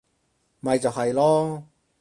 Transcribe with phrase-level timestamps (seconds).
[0.61, 1.63] 咪就係囉